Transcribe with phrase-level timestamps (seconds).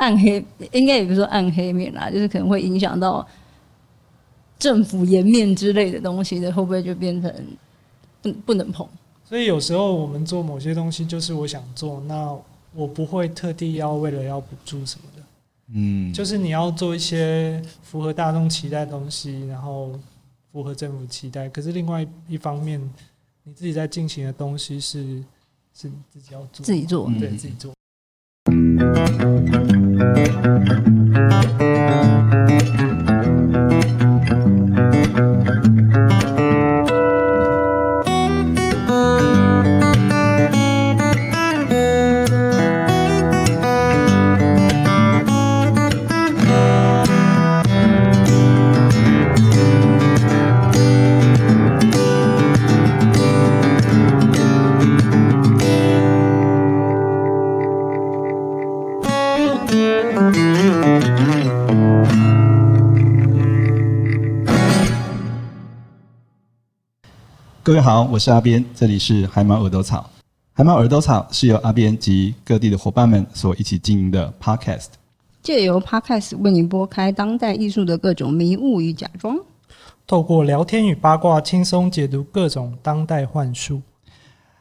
[0.00, 3.26] 暗黑，应该也不是说暗黑面啦，就是可能会影响到
[4.58, 7.32] 政府颜面之类的东西的，会不会就变成
[8.22, 8.88] 不不能碰？
[9.24, 12.34] 所以有时候我们做某些东西，就是我想做，那
[12.74, 15.22] 我不会特地要为了要补助什么的，
[15.74, 19.92] 嗯，就是你要做一些符合大众期待的东西，然后
[20.50, 21.46] 符合政府期待。
[21.50, 22.80] 可是另外一方面，
[23.44, 25.22] 你自己在进行的东西是
[25.74, 27.72] 是你自己要做，自己做，对，自己做。
[30.00, 30.30] Thank
[36.24, 36.29] you.
[67.62, 70.08] 各位好，我是阿边，这里是海马耳朵草。
[70.54, 74.86] 海马耳朵草是由阿边及各地的伙伴们所一起经营的 Podcast，
[75.42, 79.36] 借由 Podcast 为您拨开当代艺术的各种迷雾与假装，
[80.06, 83.82] 透过聊天与八卦，轻松解读各种当代幻术。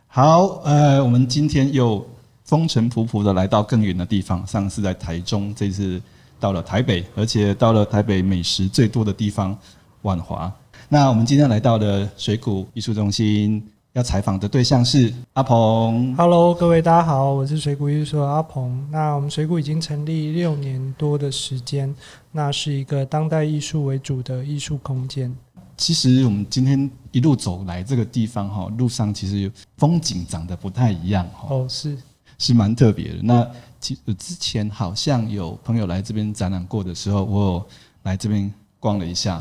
[0.07, 2.05] 好，呃，我们今天又
[2.43, 6.01] 风尘仆仆的来到更远的地方，上次在台中，这次
[6.37, 9.57] 到了台北，而且到了台北美食最多的地方
[10.01, 10.51] 万华。
[10.91, 16.15] 那我们今天来到的水谷艺术中心，要采访的对象是阿鹏。
[16.17, 18.87] Hello，各位大家好，我是水谷艺术的阿鹏。
[18.89, 21.95] 那我们水谷已经成立六年多的时间，
[22.31, 25.31] 那是一个当代艺术为主的艺术空间。
[25.77, 31.49] 其实我们今天一路走来这个地方哈，路上其实风景长得不太一样哈。
[31.51, 31.95] 哦，是
[32.39, 33.19] 是蛮特别的。
[33.21, 33.47] 那
[33.79, 37.65] 其实之前好像有朋友来这边展览过的时候，我有
[38.01, 39.39] 来这边逛了一下。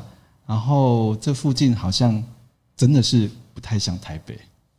[0.49, 2.25] 然后这附近好像
[2.75, 4.35] 真的是不太像台北，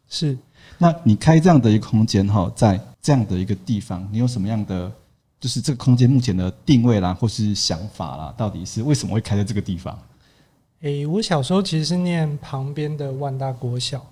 [0.10, 0.36] 是。
[0.80, 4.92] 那你开这样的一个空间哈，在这样的一个地方，你有什么样的
[5.40, 8.34] 就是这个空间目前的定位啦，或是想法啦？
[8.36, 9.96] 到底是为什么会开在这个地方？
[10.82, 14.04] 诶，我小时候其实是念旁边的万大国小，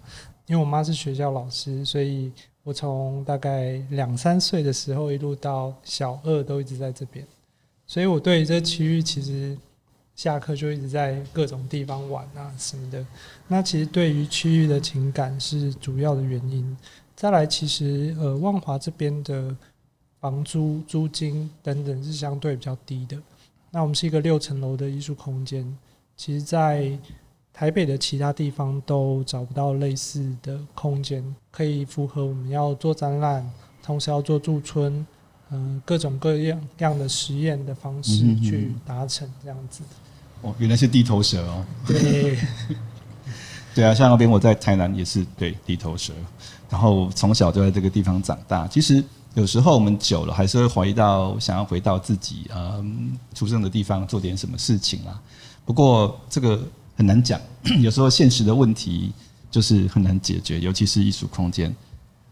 [0.45, 2.31] 因为我妈是学校老师，所以
[2.61, 7.25] 我从大概两三岁的时候一路到小二都一直在这边，
[7.87, 9.57] 所以我对这区域其实。
[10.17, 13.05] 下课就一直在各种地方玩啊什么的，
[13.47, 16.75] 那其实对于区域的情感是主要的原因。
[17.15, 19.55] 再来，其实呃万华这边的
[20.19, 23.15] 房租、租金等等是相对比较低的。
[23.69, 25.77] 那我们是一个六层楼的艺术空间，
[26.15, 26.97] 其实在
[27.53, 33.47] 台北的其他地方都找不到类似的空间，可以符合我们要做展览，
[33.83, 35.05] 同时要做驻村，
[35.51, 39.83] 嗯、呃，各种各样样的实验的方式去达成这样子。
[40.41, 41.65] 哦，原来是地头蛇哦。
[41.85, 42.37] 对，
[43.75, 46.13] 对啊，像那边我在台南也是对地头蛇，
[46.69, 48.67] 然后从小就在这个地方长大。
[48.67, 49.03] 其实
[49.35, 55.19] 有时候我们久了，还是会怀疑到想要回到自己嗯出生的地方做点什么事情啦。
[55.65, 56.59] 不过这个
[56.95, 57.39] 很难讲，
[57.81, 59.11] 有时候现实的问题
[59.51, 61.75] 就是很难解决，尤其是艺术空间。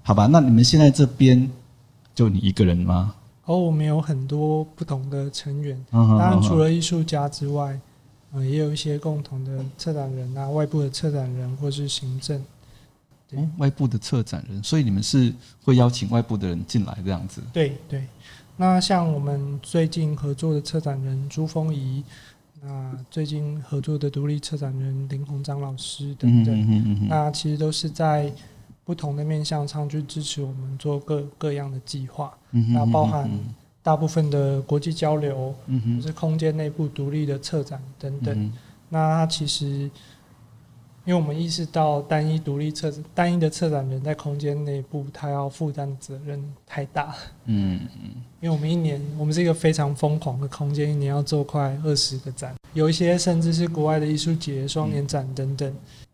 [0.03, 1.49] 好吧，那你们现在这边
[2.13, 3.13] 就你一个人吗？
[3.45, 7.79] 哦，我们有很多不同的成员，当然除了艺术家之外。
[8.35, 12.43] 嗯，也有一些共同的策展人啊，外部的策展人或是行政。
[13.27, 17.41] 对，哦，外部的策展人，所以你们是会邀请外部的人进来这样子？
[17.51, 18.03] 对对。
[18.57, 22.03] 那像我们最近合作的策展人朱峰仪，
[22.61, 28.31] 那最近合作的独立策展人林鸿章老师等等，嗯哼嗯哼，那其实都是在
[28.83, 33.29] 不同的面向上去支持我们做各各样的计划，嗯哼嗯哼，那包含。
[33.85, 38.35] 大部分的国际交流，嗯哼，就是空间内部独立的策展等等。
[38.35, 38.51] 嗯、
[38.89, 39.65] 那它其实，
[41.05, 47.13] 因为我们意识到单一独立策单一的策展人在空间内部，他要负担的责任太大。
[47.45, 48.09] 嗯嗯。
[48.41, 55.71] 因为我们一年，我们是一个非常疯狂的空间，一年要做快二十个展，有一些甚至是国外的艺术节、双年展等等。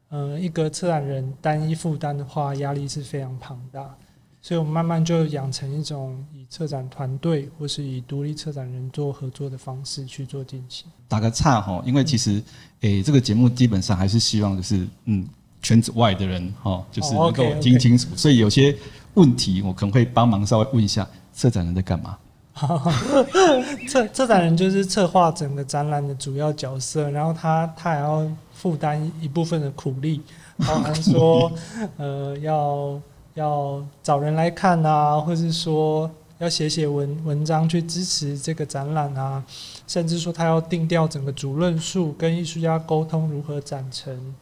[0.09, 3.95] 嗯、呃，一个策展人单一负担的话，压力是非常庞大。
[4.43, 10.87] 所以，我们慢慢就养成一种以策展团队或是以独立策展人做合作的方式去做进行。
[11.07, 12.41] 打个岔哈，因为其实，
[12.79, 15.27] 诶、欸，这个节目基本上还是希望就是，嗯，
[15.61, 18.07] 圈子外的人哈，就是能够听清楚。
[18.15, 18.75] 所以有些
[19.13, 22.17] 问题，我可能会帮忙稍微问一下，策展人在干嘛？
[23.87, 30.19] 策策展人就是策划整个展览的主要角色，然后他他还要负担一部分的苦力，
[30.57, 31.51] 包含说，
[31.97, 32.99] 呃，要。
[33.33, 39.43] 要找人来看啊，或是说，要写写文文章去支持这个展览啊，
[39.87, 44.35] 甚至说他要定调整个主论述，跟艺术家沟通如何展成，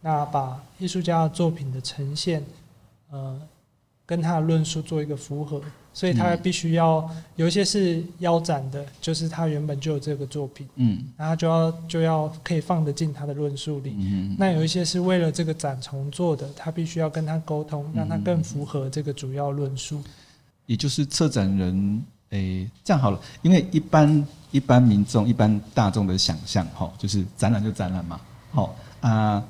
[0.00, 2.44] 那把艺术家的作品的呈现，
[3.10, 3.40] 呃，
[4.06, 5.60] 跟他的论述做一个符合，
[5.92, 20.02] 所以他必须要有一些是腰斩的，就是他原本就有这个作品，嗯，然后就要就要可以放得进他的论述里，嗯，那有一些是为了这个展重做的，他必须要跟他沟通，让他更符合这个主要论述。
[20.66, 29.44] 也就是策展人，诶、欸，这样好了，因为一般一般民众、一般大众的想象，哈，就是展览就展览嘛，好啊，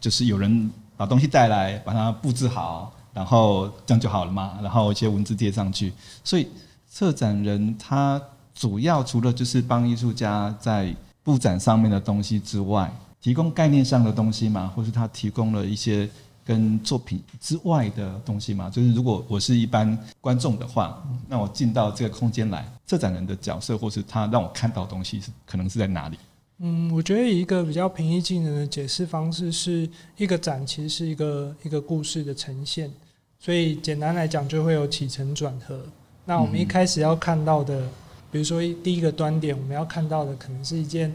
[0.00, 5.92] 就是有人把东西带来，把它布置好，然后这样就好了嘛，然后一些文字贴上去。
[6.24, 6.48] 所以
[6.88, 8.20] 策展人他
[8.54, 16.08] 主要除了就是帮艺术家在布展上面的东西之外，提供概念上的东西嘛，或是他提供了一些。
[16.48, 26.18] 跟作品之外的东西嘛，就是如果我是一般观众的话，那我进到这个空间来，策展人的角色或是他让我看到东西是可能是在哪里？
[26.60, 32.90] 嗯，我觉得一个比较平易近人的解释方式是一个展其实是一个一个故事的呈现，
[33.38, 35.80] 所以简单来讲就会有起承转合。
[36.24, 37.88] 那我们一开始要看到的，
[38.32, 41.14] 比如说第一个端点，我们要看到的可能是一件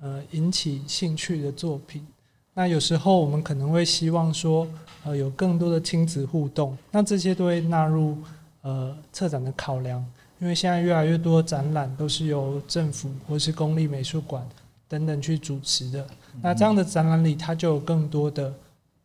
[0.00, 2.04] 呃引起兴趣的作品。
[2.52, 4.66] 那有时候我们可能会希望说，
[5.04, 8.18] 呃，有更多的亲子互动，那这些都会纳入
[8.62, 10.04] 呃策展的考量，
[10.38, 14.46] 因为现在越来越多展览都是由政府或是公立美术馆
[14.88, 16.06] 等等去主持的，
[16.42, 18.52] 那这样的展览里，它就有更多的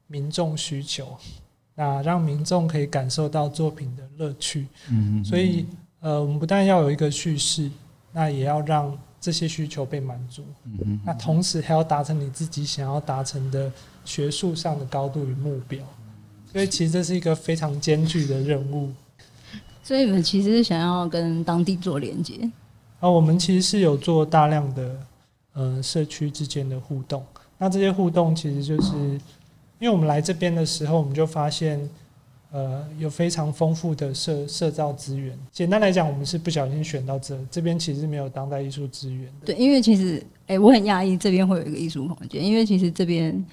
[0.08, 1.18] 民众需求，
[1.76, 5.66] 那让民众可以感受到作品的乐趣，嗯，所以
[6.00, 7.70] 呃，我们不但要有一个叙事，
[8.12, 8.98] 那也要让。
[9.22, 10.44] 这些需求被满足，
[11.06, 13.72] 那同时还要达成你自己想要达成的
[14.04, 15.80] 学术上的高度与目标，
[16.52, 18.90] 所以其实这是一个非常艰巨的任务。
[19.84, 22.50] 所以你们其实是想要跟当地做连接
[23.00, 23.10] 啊？
[23.10, 25.00] 我们其实是有做大量的
[25.54, 27.24] 呃社区之间的互动。
[27.58, 28.94] 那这些互动其实就是
[29.80, 31.90] 因为我们来这边的时候，我们就发现。
[32.54, 35.40] 呃，有非常丰富的社社造资源。
[35.54, 39.46] 简单来讲，我们是不小心选到这，这边其实没有当代艺术资源的。
[39.46, 40.18] 对，因为其实，
[40.48, 43.46] 哎、欸，我很讶异这边会有一个艺术空间，因为其实这边，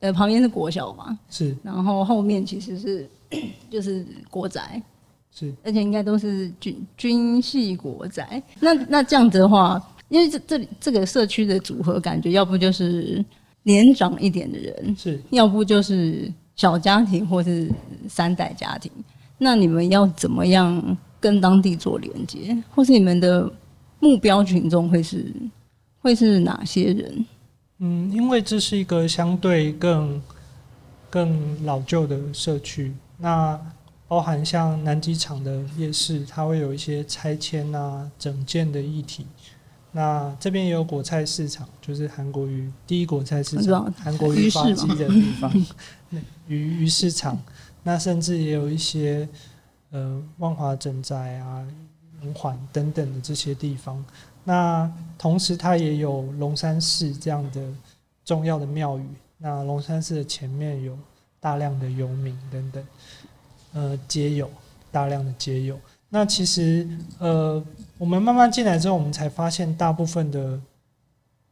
[0.00, 3.08] 呃，旁边是国小嘛，是，然后后面其实是
[3.70, 4.82] 就是国宅，
[5.32, 8.42] 是，而且应该都是军军系国宅。
[8.60, 13.24] 那那这样子的话，因为这这里这个社区的组合，感觉要不就是
[13.62, 16.32] 年长一点的人，是，要不就是。
[16.56, 17.72] 小家庭或是
[18.06, 18.92] 三代家庭，
[19.38, 23.50] 那你们要怎么样跟当地做连接，或是你们的
[23.98, 25.32] 目标群众会是
[26.02, 27.26] 会是哪些人？
[27.78, 30.20] 嗯，因为这是一个相对更
[31.08, 33.58] 更老旧的社区，那
[34.10, 39.24] 包含像南机场的夜市，它会有一些拆迁啊、整建的议题。
[39.92, 45.52] 那这边也有果菜市场，就是韩国鱼第一果菜市场，韩国鱼发迹的地方，
[46.48, 47.38] 鱼鱼市场。
[47.84, 49.28] 那甚至也有一些
[49.90, 51.64] 呃万华整宅啊、
[52.20, 54.04] 龙环等等的这些地方。
[54.42, 57.62] 那同时它也有龙山寺这样的
[58.24, 59.06] 重要的庙宇。
[59.38, 60.98] 那龙山寺的前面有
[61.38, 62.84] 大量的游民等等，
[63.72, 64.50] 呃，街友
[64.90, 65.78] 大量的街友。
[66.08, 66.86] 那其实，
[67.18, 67.62] 呃，
[67.96, 70.58] 我们慢慢进来之后，我们才发现，大部分的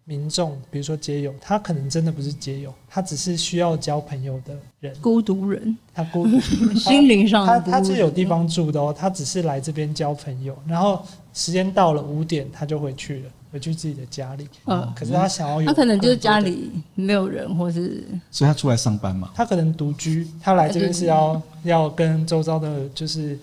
[0.04, 6.40] 民众，比如说街友，他可能真的不是街友，他只是需要交朋友的人，孤独人，他孤独，
[6.75, 14.49] 心灵上的，他他是有地方住的哦，他只是来这边交朋友，然后时间到了五点，他就回去了，回去自己的家里。
[14.67, 19.31] 嗯，可是他想要有，他可能就是家里没有人，或是，所以他出来上班嘛？
[19.35, 23.38] 他可能独居，他来这边是要要跟周遭的，就是。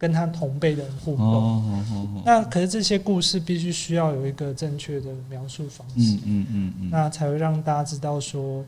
[0.00, 8.64] 跟他同辈的人互动，哦哦哦哦、那可是这些故事必须需要有一个正确的描述方式，嗯嗯嗯嗯、那才会让大家知道说，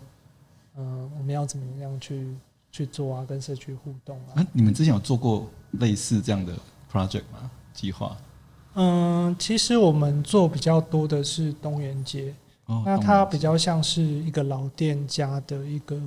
[0.76, 2.26] 嗯、呃，我们要怎么样去
[2.70, 4.46] 去做啊，跟社区互动啊，啊。
[4.52, 5.48] 你们之前有做过
[5.80, 6.52] 类似这样的
[6.92, 7.50] project 吗？
[7.72, 8.14] 计划？
[8.74, 12.34] 嗯，其实我们做比较多的是东园街，
[12.66, 16.00] 哦、那它比较像是一个老店家的一个。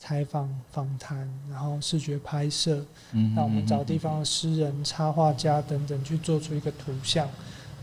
[0.00, 7.28] 采访、访谈，然后视觉拍摄，嗯，那我们找地方的诗人、插画家等等去做出一个图像。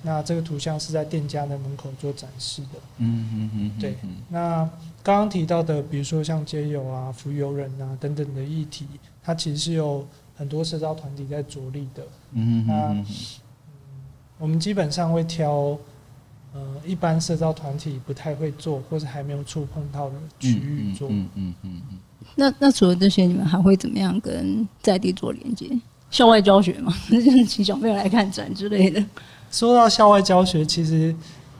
[0.01, 2.79] 那这个图像是在店家的门口做展示的。
[2.99, 3.97] 嗯嗯嗯，对。
[4.29, 4.59] 那
[5.03, 8.87] 刚刚提到的，比如说像街友啊、浮游人啊等等的议题，
[9.21, 12.01] 它其实是有很多社造团体在着力的。
[12.31, 13.05] 嗯那嗯，
[14.37, 15.77] 我们基本上会挑。
[16.53, 21.09] 呃，一般社造团体不太会做，或是还没有触碰到的区域做。
[21.09, 21.53] 嗯嗯嗯嗯。
[21.53, 21.97] 嗯嗯嗯嗯，
[22.35, 25.69] 那那除了这些，你们还会怎么样跟在地做连接？
[26.09, 29.03] 校外教学嘛， 就是请小朋友来看展之类的。
[29.51, 31.13] 说到校外教学，其实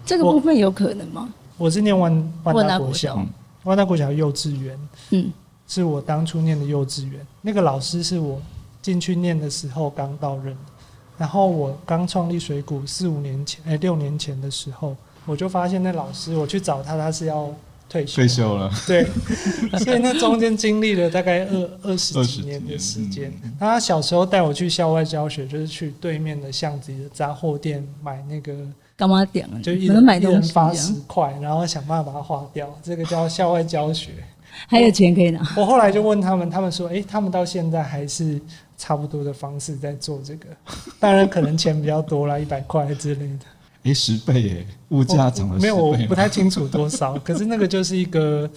[0.05, 1.33] 这个部分有可能吗？
[1.57, 3.21] 我是念万万达国小，
[3.65, 4.79] 万达国小幼稚园，
[5.09, 5.29] 嗯，
[5.67, 7.19] 是我当初念的幼稚园。
[7.41, 8.41] 那个老师是我
[8.81, 10.55] 进去念的时候刚到任，
[11.17, 14.95] 然后我刚创立水谷四五年前，哎，六年前的时候，
[15.25, 17.53] 我就发现那老师，我去找他，他是要
[17.87, 19.05] 退休，退休了，对，
[19.83, 23.31] 所以那中间经历了大概二二十几年的时间。
[23.59, 28.53] 他小时候带我去校外教学，就是去对面的巷子里的杂货店买那个。
[28.97, 29.59] 干嘛点啊？
[29.61, 32.65] 就一人买东西，一人发十块，然后想办法把它花掉。
[32.81, 34.11] 这个叫校外教学，
[34.69, 35.41] 还有钱可以拿。
[35.57, 38.39] 我后来就问他们，他们说：“哎，他们到现在还是
[38.77, 40.47] 差不多的方式在做这个，
[40.99, 43.45] 当然可能钱比较多啦，一百块之类的。”
[43.83, 45.61] 哎，十倍耶，物价涨了十倍。
[45.61, 47.13] 没有，我不太清楚多少。
[47.23, 48.49] 可是那个就是一个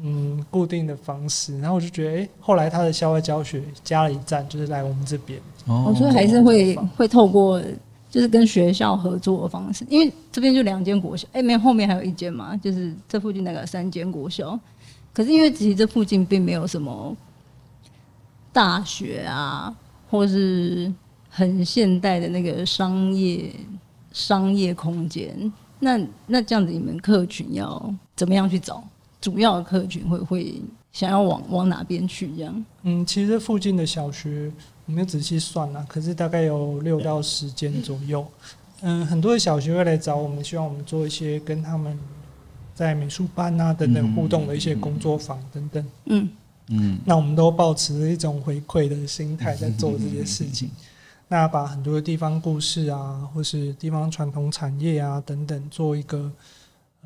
[0.00, 1.58] 嗯固定的方式。
[1.60, 5.38] 然后我就觉得，哎，后来他的校外教学加了一站，就是来我们这边。
[5.66, 7.62] 哦，所以还是会会透过。
[8.10, 14.56] 就是跟学校合作的方式，因为这边就两间国小，哎、欸，没有后面还有一间嘛，就是这附近那个三间国小。
[15.12, 17.16] 可是因为其实这附近并没有什么
[18.54, 19.76] 大学啊，
[20.08, 20.90] 或是
[21.28, 23.52] 很现代的那个商业
[24.12, 25.52] 商业空间。
[25.80, 28.82] 那那这样子，你们客群要怎么样去找？
[29.20, 32.28] 主要的客群会会想要往往哪边去？
[32.36, 32.64] 这样？
[32.84, 34.50] 嗯，其实附近的小学。
[34.86, 38.22] 我没有仔细算了，可是大概有六到十间左右。
[38.82, 41.98] 嗯，很多的小学会来找我们，希望我们做一些跟他们
[42.74, 45.82] 在美术班啊等等互动的一些工作坊等等。
[46.04, 46.30] 嗯嗯，
[47.04, 50.70] 那我们都抱持着一种回馈的心态在做这些事情。
[51.28, 56.30] 那把很多的地方故事啊，或是地方传统产业啊等等，做一个。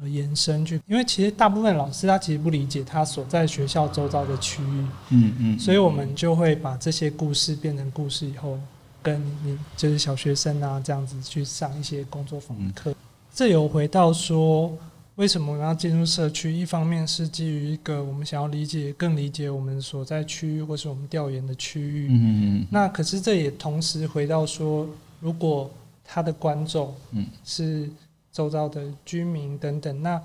[0.04, 8.56] 延伸去，因为其实大部分老师他其实不理解他所在学校周遭的区域，嗯嗯，所以我们就会把这些故事变成故事以后，
[9.02, 12.94] 跟你就是小学生啊这样子去上一些工作坊课。
[13.34, 14.72] 这有回到说，
[15.18, 16.52] 为什么我们要进入社区？
[16.52, 24.88] 一方面是基于一个我们想要理解、更理解我们所在区域或是我们调研的区域，嗯嗯，那可是这也同时回到说，
[25.20, 25.68] 如果
[26.04, 27.90] 他的观众，嗯，是。
[28.30, 30.22] 周遭的居民等等，那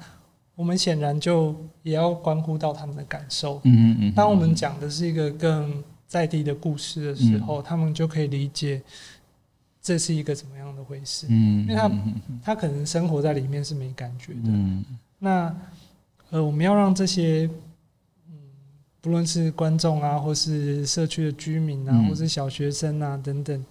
[0.54, 3.60] 我们显然就也要关乎到他们的感受。
[3.64, 8.80] 嗯嗯，当我们讲的是一个更在地的故事的时候，他们就可以理解
[9.84, 11.28] 这是一个怎么样的回事。
[11.30, 11.92] 嗯，因为他
[12.42, 14.40] 他可能生活在里面是没感觉的。
[14.46, 14.84] 嗯，
[15.20, 15.56] 那
[16.32, 17.48] 呃，我们要让这些
[18.30, 18.34] 嗯，
[19.02, 23.66] 不论是观众啊，或是社区的居民啊，或是小学生啊等等，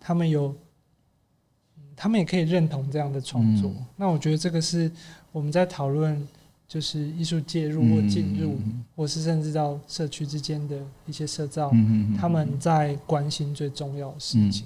[0.00, 0.52] 他们有。
[2.00, 3.72] 他们也可以认同这样的创作。
[3.76, 4.88] 嗯、那我觉得这个是
[5.32, 6.28] 我们在讨论，
[6.68, 14.64] 就是艺术介入或进入，嗯、或是甚至到社区之间的一些社造，嗯、他们在关心最重要的事情。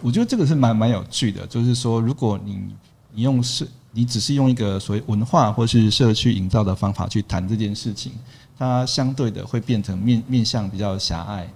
[0.00, 2.74] 我觉得这个是蛮蛮有趣的，就是说，如果你
[3.12, 8.12] 你用社，你只是用一个所谓文化或是社区营造的方法去谈这件事情，
[8.58, 11.46] 它相对的会变成面面向比较狭隘，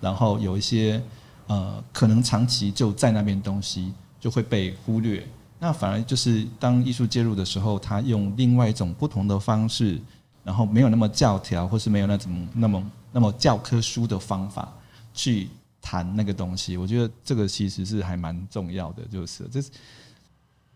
[0.00, 1.02] 然后有一些
[1.46, 3.92] 呃，可能长期就在那边东西。
[4.18, 5.24] 就会被忽略，
[5.60, 10.00] 那反而就是当艺术介入的时候，他用另外一种不同的方式，
[10.42, 14.72] 然后没有那么教条，或是没有那种那么那么教科书的方法
[15.14, 15.48] 去
[15.86, 16.76] 谈那个东西。
[16.76, 19.70] 我觉得这个其实是还蛮重要的，就是这是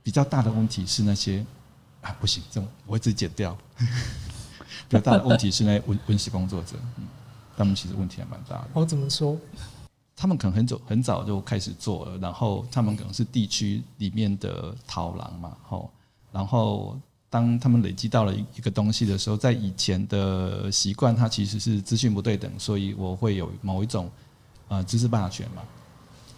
[0.05, 1.45] 比较大的问题是那些
[2.01, 3.57] 啊不行，这种我会自己剪掉。
[4.89, 7.09] 比较大的问题是那些文文史工作者，嗯，
[7.57, 8.69] 他们其实问题还蛮大的。
[8.73, 9.37] 我怎么说？
[10.15, 15.91] 他们可能很早很早就开始做了，然后他们可能是地区里面的逃狼嘛，吼，
[16.31, 16.97] 然后
[17.29, 24.11] 当他们累积到了一一个东西的时候，在以前的习惯，它其实是资讯不对等，所以我会有某一种
[24.71, 25.61] 呃知识霸权嘛，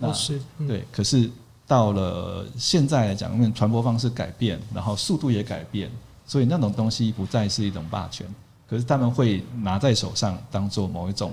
[0.01, 0.85] 那是、嗯、对。
[0.91, 1.31] 可是
[1.65, 5.89] 到了现在来讲，因为传播方式改变，然后速度也改变，
[6.27, 8.27] 所以那种东西不再是一种霸权，
[8.69, 11.33] 可是他们会拿在手上当做某一种。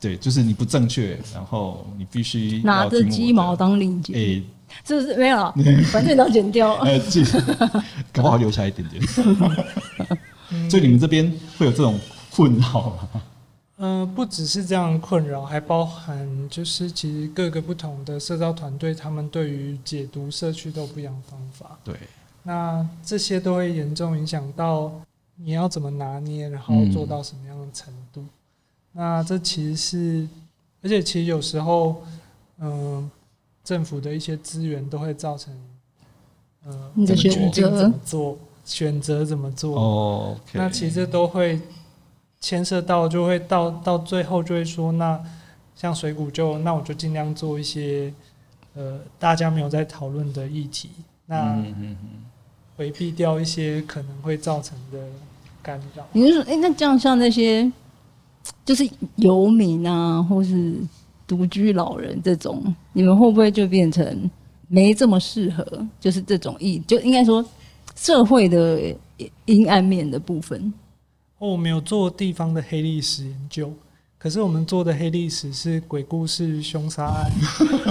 [0.00, 4.16] 对，就是你不正确，然后你必须拿着鸡毛当令箭。
[4.16, 4.42] 哎，
[4.82, 5.52] 是不是没有？
[5.92, 6.72] 反正都剪掉。
[6.88, 6.98] 哎，
[8.10, 9.02] 搞不好留下一点点。
[10.70, 13.22] 所以你们这边会有这种困扰吗？
[13.82, 21.78] 嗯、呃，不只是这样困扰，还包含就是其实各个不同的社造团队，他们对于解读社区都不一样的方法。
[21.82, 21.94] 对，
[22.42, 24.92] 那这些都会严重影响到
[25.36, 28.20] 你要怎么拿捏，然后做到什么样的程度。
[28.20, 28.28] 嗯
[28.92, 30.28] 那这其实是，
[30.82, 32.02] 而且其实有时候，
[32.58, 33.10] 嗯、呃，
[33.62, 35.56] 政府的一些资源都会造成，
[36.64, 39.78] 呃，你的选择怎么做，选择怎么做。
[39.78, 41.60] 哦，okay、那其实都会
[42.40, 45.20] 牵涉到，就会到到最后就会说，那
[45.76, 48.12] 像水谷就那我就尽量做一些
[48.74, 50.88] 呃大家没有在讨论的议题，
[51.26, 51.62] 那
[52.76, 54.98] 回避掉一些可能会造成的
[55.62, 56.06] 干扰。
[56.12, 57.70] 你是说，哎、欸，那这样像那些
[58.64, 60.74] 就是游民啊，或是
[61.26, 64.30] 独居老人这种，你们会不会就变成
[64.66, 65.86] 没这么适合？
[66.00, 67.44] 就是这种议，就应该说
[67.96, 68.96] 社会的
[69.44, 70.72] 阴暗面的部分。
[71.40, 73.72] 哦，我们有做地方的黑历史研究，
[74.18, 77.30] 可是我们做的黑历史是鬼故事凶杀案，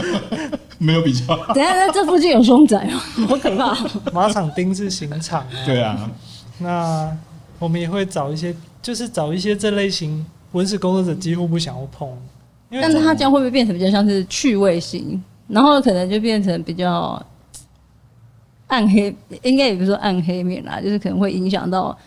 [0.77, 1.35] 没有比较。
[1.51, 3.75] 等下，那这附近有凶宅哦， 好可怕！
[4.13, 5.65] 马场丁是刑场啊。
[5.65, 6.11] 对啊，
[6.59, 7.17] 那
[7.57, 12.07] 我们也会找一些，就是找一些这类型文史工作者几乎不想要碰，
[12.69, 17.19] 因为但是他这样会不会变成比较像是趣味性，然后可能就变成比较
[18.67, 21.97] 暗黑，应该也不是说暗黑面啦，就是可能会影响到。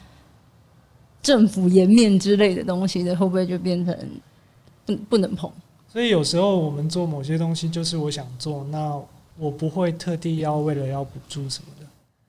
[1.23, 3.97] 政府颜面之类的东西的，会不会就变成
[4.85, 5.49] 不不能碰？
[5.89, 9.01] 所以有时候我们做某些东西，就是我想做，那
[9.39, 11.87] 我不会特地要为了要补助什么的。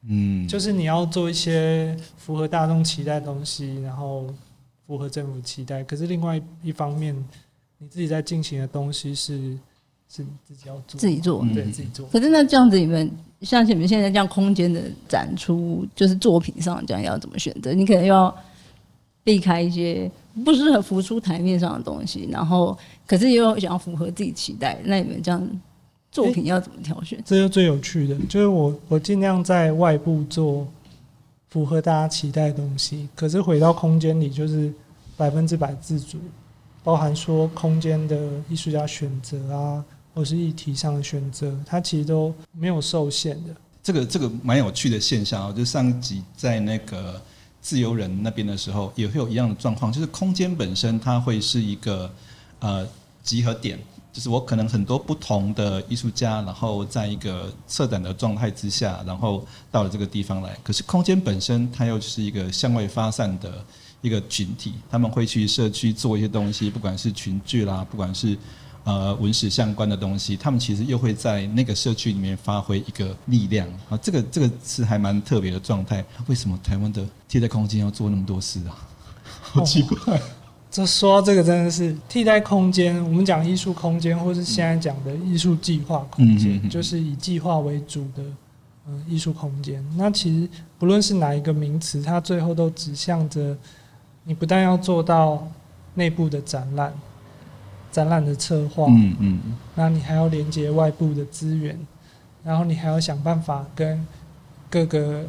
[0.07, 4.27] 嗯，就是你要做一些符合大众期待的东西，然后
[4.85, 5.83] 符合政府期待。
[5.83, 7.15] 可是另外一方面，
[7.79, 9.57] 你自己在进行的东西是
[10.07, 12.05] 是你自己要做，自己做，对，自己做。
[12.09, 13.09] 可是那这样子，你们
[13.41, 17.73] 像你们现在这样空间的展出，就是作品上这样要怎么选择？
[17.73, 18.35] 你可能要。
[19.23, 20.11] 避开一些
[20.43, 22.77] 不适合浮出台面上的东西，然后
[23.07, 25.61] 可是又想要符合自己期待，那你们这样
[26.11, 27.17] 作品要怎么挑选？
[27.19, 30.67] 欸，这就最有趣的，就是我我尽量在外部做
[31.49, 34.73] 符合大家期待的东西，可是回到空间里就是
[35.15, 36.17] 百分之百自主，
[36.83, 38.17] 包含说空间的
[38.49, 43.55] 艺术家选择啊，或是议题上的选择，它其实都没有受限的。
[43.81, 47.21] 这个这个蛮有趣的现象啊，就上集在那个。
[47.63, 52.11] 自由人那边的时候也会有一样的状况，就是空间本身它会是一个
[52.59, 52.85] 呃
[53.23, 53.79] 集合点，
[54.11, 60.55] 就是我可能很多不同的艺术家，然后在一个策展的状态之下，然后到了这个地方来。
[60.61, 63.65] 可是空间本身它又是一个向外发散的
[64.01, 68.37] 一个群体，他们会去社区做一些东西，不管是群聚啦，不管是。
[68.85, 73.97] 呃，文史相关的东西，他们其实又会在那个社区里面发挥一个力量啊。
[74.01, 76.03] 这个这个是还蛮特别的状态。
[76.27, 78.75] 为什么台湾的替代空间要做那么多事啊？
[79.23, 80.17] 好奇怪。
[80.17, 80.21] 哦，
[80.69, 83.01] 这说到这个真的是替代空间。
[83.05, 88.23] 我们讲艺术空间，或是现在讲的艺术计划空间，嗯，就是以计划为主的
[88.87, 89.81] 嗯艺术空间。
[89.95, 93.55] 那其实不论是哪一个名词，它最后都指向着
[94.25, 95.47] 你不但要做到
[95.93, 96.93] 内部的展览。
[97.93, 99.39] 展览的策划，嗯嗯，
[99.75, 101.79] 那你还要连接外部的资源，
[102.43, 104.05] 然后你还要想办法跟
[104.67, 105.23] 各个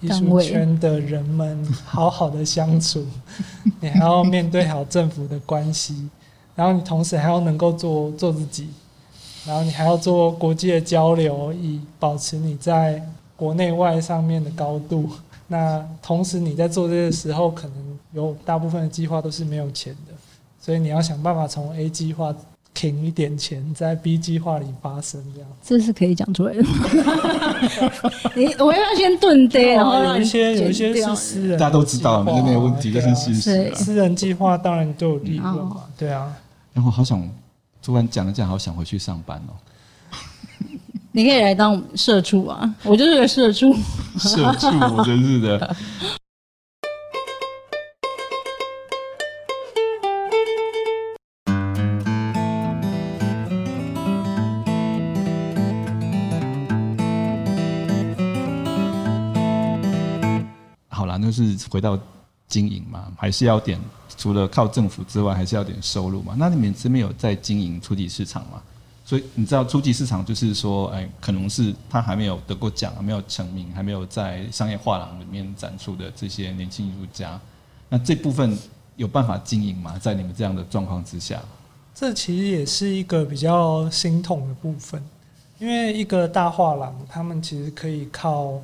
[0.00, 3.06] 艺术圈的人们 好好的相处，
[3.80, 6.08] 你还要面对好政府的关系，
[6.54, 8.70] 然后你同时还要能够做做自己，
[9.46, 13.02] 然后你还要做国际的交流，以保持你在
[13.36, 15.10] 国内外上面的高度。
[15.48, 20.12] 那同时你在做这些时候，可能有大部分的计划都是没有钱的。
[20.60, 22.34] 所以你要想办法从 A 计划
[22.74, 26.62] 停一点钱，在 B 计划里发生，这样这是可以讲出来的。
[28.36, 33.74] 你我要先顿跌，然后有一些有一些是私人，大家都知道，那没有问题，这是事实。
[33.74, 36.30] 私人计划当然都有利润嘛，对啊。
[36.74, 37.26] 然后好想
[37.82, 39.56] 突然讲了这样，好想回去上班哦。
[41.12, 43.74] 你可以来当社畜啊，我就是个社畜。
[44.18, 45.76] 社畜，我真是的。
[61.70, 61.98] 回到
[62.48, 63.80] 经营嘛，还是要点
[64.16, 66.34] 除了靠政府之外，还是要点收入嘛。
[66.38, 68.62] 那你们这边有在经营初级市场吗？
[69.04, 77.40] 所以你知道初级市场就是说，哎，可能是他还没有得过奖，还没有成名，还没有在商业画廊里面展出的这些年轻艺术家，
[77.88, 78.56] 那这部分
[78.96, 79.98] 有办法经营吗？
[79.98, 81.40] 在你们这样的状况之下，
[81.94, 85.02] 这其实也是一个比较心痛的部分，
[85.58, 88.60] 因为一个大画廊，他们其实可以靠。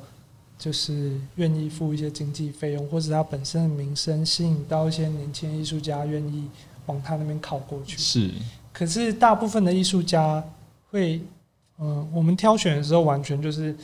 [0.63, 6.47] 就是愿意付一些经济费用，或者他本身的名声吸引到一些年轻艺术家愿意
[6.85, 7.97] 往他那边靠过去。
[7.97, 8.31] 是，
[8.71, 10.41] 可是大部分的艺术家
[10.89, 11.19] 会，
[11.79, 13.75] 嗯，我们挑选的时候完全就是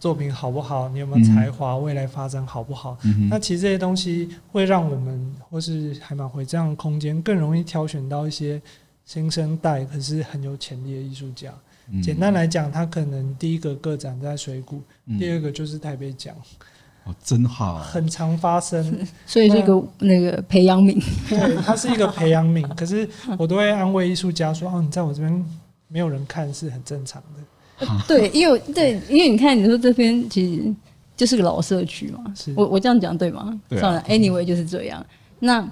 [0.00, 2.98] 作品好不好，你有没有才华，未来发展好不好？
[3.04, 3.28] 嗯。
[3.28, 8.60] 那其实这些东西会让我们或是海马回这样的空间更容易挑选到一些
[9.04, 11.54] 新生代可是很有潜力的艺术家。
[12.02, 14.82] 简单来讲，他可能第一个个展在水谷，
[15.18, 16.34] 第二个就是台北奖。
[17.04, 18.84] 哦，真好，很常发生，
[19.26, 22.62] 所以这个那个培养皿， 对，它是一个培养皿。
[22.76, 25.44] 可是我都会安慰艺术家说：“哦，你在我这边
[25.88, 30.74] 没有人看是很正常的。”对，因为对，因为你看，你说这边其实
[31.16, 32.22] 就是个老社区嘛。
[32.36, 33.58] 是我我这样讲对吗？
[33.66, 35.04] 对啊，算了，anyway 就是这样。
[35.38, 35.66] 那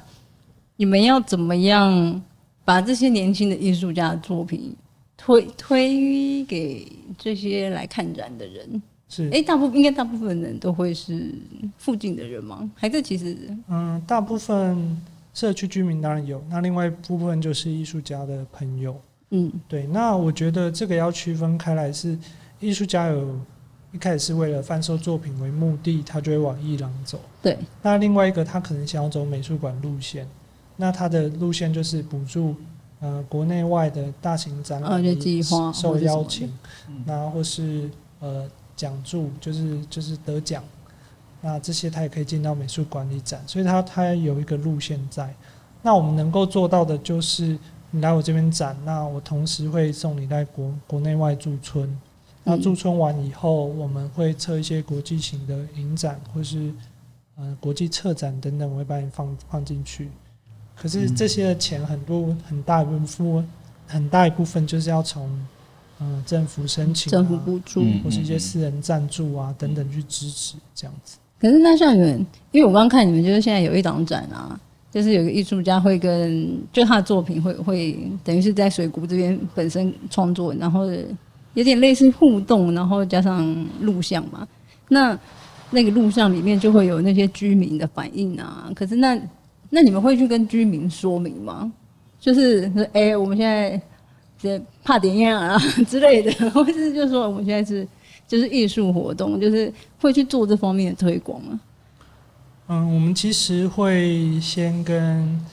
[0.77, 2.23] 你们要怎么样
[2.65, 4.75] 把这些年轻的艺术家的作品
[5.19, 8.81] 推推给这些来看展的人？
[9.11, 11.35] 是，哎、欸，大部分应该大部分人都会是
[11.77, 12.71] 附近的人吗？
[12.75, 13.37] 还是其实，
[13.69, 15.01] 嗯，大部分
[15.35, 18.99] 社区居民当然有，那另外一部分就是艺术家的朋友，
[19.31, 19.87] 嗯，对。
[19.87, 22.19] 那我觉得这个要区分开来是，
[22.61, 23.41] 艺术家有
[23.93, 27.57] 一开始是为了贩售作品为目的，他就会往艺廊走，对。
[27.83, 30.29] 那另外一个他可能想要走美术馆路线，
[30.77, 32.55] 那他的路线就是补助
[33.01, 36.53] 呃国内外的大型展览计划受邀请，
[37.05, 38.49] 那或是呃。
[38.79, 40.63] 奖助就是就是得奖，
[41.41, 45.35] 那这些他也可以进到美术馆里展，所以他他有一个路线在。
[45.83, 47.59] 那我们能够做到的就是，
[47.91, 51.93] 你来我这边展，那我同时会送你在国国内外驻村。
[52.45, 56.73] 那驻村完以后，我们会测一些国际型的影展，或是
[57.35, 60.09] 呃国际策展等等，我会把你放放进去。
[60.81, 63.49] 可是这些的钱很多很大一部分，
[63.87, 65.29] 很大一部分就是要从。
[66.01, 71.19] 嗯，政府申请、啊、政府补助，或是一些私人赞助啊、嗯、等等去支持这样子。
[71.41, 74.57] 可是那像你们，因为我刚刚看你们，就是现在有一档展啊，
[74.93, 80.87] 就是有个艺术家会跟，就他的作品会会等于是在水谷这边本身创作，然后
[81.55, 84.47] 有点类似互动，然后加上录像嘛。
[84.89, 85.19] 那
[85.73, 88.71] 那个录像里面就会有那些居民的反应啊。
[88.73, 89.21] 可是那
[89.71, 91.73] 那你们会去跟居民说明吗？
[92.21, 93.81] 就是说，哎、我们现在。
[94.41, 97.85] 这怕点样啊 之类的， 或是就是说我们现在是
[98.29, 101.59] 就是艺术活动，就是会去做这方面的推广吗？
[102.69, 105.45] 嗯，我们其实会先跟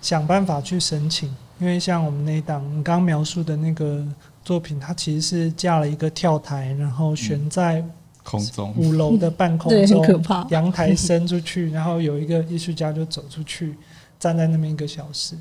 [0.00, 1.28] 想办法去申请，
[1.58, 4.06] 因为像我们那一档你刚刚描述的那个
[4.44, 7.84] 作品，它其实是架了一个跳台，然后悬在
[8.28, 13.74] 空中五楼的半空中，可怕，阳台伸出去，然后有一个艺术家就走出去，
[14.18, 15.34] 站在那边一个小时。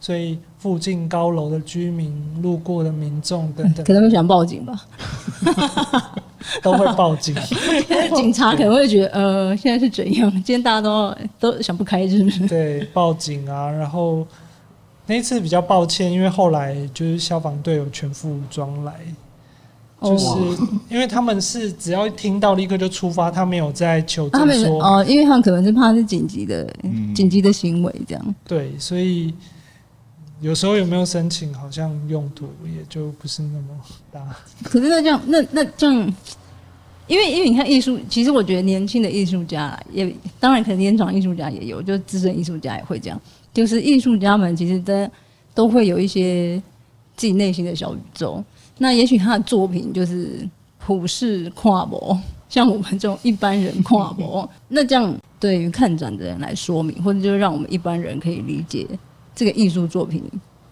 [0.00, 4.86] 所以附近高楼的居民、路过的民众等等， 可能会想报警吧，
[6.62, 7.34] 都会报警。
[8.14, 10.30] 警察可能会觉得，呃，现在是怎样？
[10.30, 12.46] 今天大家都都想不开，是不是？
[12.46, 13.68] 对，报警啊。
[13.68, 14.24] 然后
[15.06, 18.94] 那一次比较抱歉，因为后来就是消防队有全副武装来，
[20.00, 20.26] 就是
[20.90, 26.68] 因为他们是只要一听到立刻就出发，他没有在求证说哦，因为他们可能是怕是紧急的
[27.14, 28.34] 紧急的行为这样。
[28.46, 29.34] 对，所以。
[30.40, 33.76] 有时候有没有申请，好像用途也就不是那么
[34.12, 34.24] 大。
[34.62, 36.14] 可是那这样，那那这样，
[37.08, 43.20] 因为因为你看艺术，其实我觉得年轻的艺术家也，当然可能年长艺术家也有，就资深艺术家也会这样。
[43.52, 45.10] 就是艺术家们其实都
[45.54, 46.56] 都会有一些
[47.16, 48.40] 自己内心的小宇宙。
[48.78, 54.48] 那也许他的作品就是普世跨博，像我们这种一般人跨博。
[54.68, 58.86] 那这样对于看展的人来说明，或者就是让我们一般人可以理解。
[59.34, 60.22] 这个艺术作品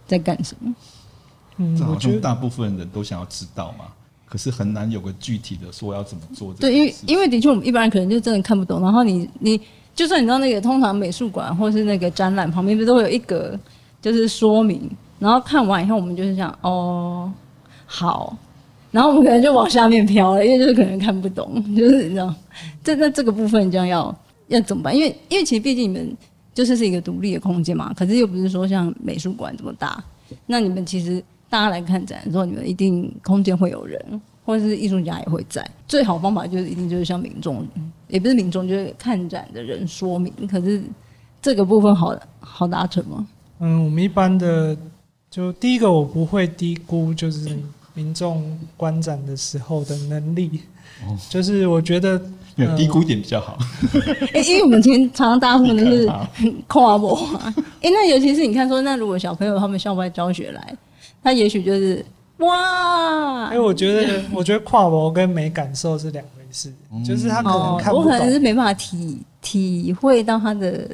[0.06, 0.74] 在干什么？
[1.58, 3.86] 嗯，我觉得大部分人都想要知道嘛，
[4.24, 6.52] 可是很难有个具体的说要怎么做。
[6.54, 8.80] 对，因为因为的确我们一般人可能就真的看不懂。
[8.82, 9.60] 然后你你
[9.94, 13.58] 就算你知道那个通常美术馆或是那个展览旁边不都会有一个
[14.02, 17.32] 就是说明，然后看完以后我们就是想哦
[17.86, 18.36] 好，
[18.90, 22.34] 然后我们可能就往下面飘了，因为就是可能看不懂，就是你知道
[22.84, 24.14] 这那这个部分将要
[24.48, 24.94] 要怎么办？
[24.94, 26.16] 因为因为其实毕竟你们。
[26.56, 30.02] 就是是一个独立的空间嘛，可是又不是说像美术馆这么大。
[30.46, 34.00] 那你们其实大家来看展的时候，你们一定空间会有人，
[34.42, 35.62] 或者是艺术家也会在。
[35.86, 37.62] 最好方法就是一定就是向民众，
[38.08, 40.32] 也不是民众，就是看展的人说明。
[40.50, 40.82] 可是
[41.42, 43.26] 这个部分好好达成吗？
[43.58, 44.74] 嗯，我们一般的
[45.36, 47.58] 就第一个，我不会低估就是
[47.92, 50.62] 民众观展的时候的能力，
[51.28, 52.18] 就是我觉得。
[52.56, 53.58] 有低估一点比较好。
[54.32, 56.10] 哎、欸，因为我们今天常常大部分都是
[56.66, 57.14] 跨博。
[57.44, 60.74] 哎、欸，那尤其是你看说，那如果小朋友他们校外教学来，
[61.22, 62.02] 他也许就是
[62.38, 63.44] 哇。
[63.48, 66.72] 哎、欸，我觉得，我觉得跨博跟没感受是两回事。
[66.90, 70.88] 嗯、就是他可能看不懂，我可能是没办法体体会到他的。